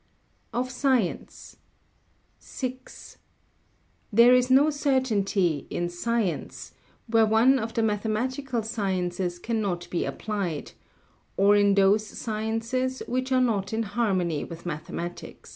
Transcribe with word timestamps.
[Sidenote: 0.51 0.65
Of 0.65 0.71
Science] 0.71 1.57
6. 2.39 3.17
There 4.11 4.33
is 4.33 4.49
no 4.49 4.71
certainty 4.71 5.67
[in 5.69 5.89
science] 5.89 6.73
where 7.05 7.27
one 7.27 7.59
of 7.59 7.75
the 7.75 7.83
mathematical 7.83 8.63
sciences 8.63 9.37
cannot 9.37 9.87
be 9.91 10.03
applied, 10.05 10.71
or 11.37 11.55
in 11.55 11.75
those 11.75 12.07
[sciences] 12.07 13.03
which 13.07 13.31
are 13.31 13.39
not 13.41 13.73
in 13.73 13.83
harmony 13.83 14.43
with 14.43 14.65
mathematics. 14.65 15.49